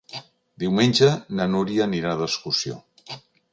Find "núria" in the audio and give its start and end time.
1.57-1.85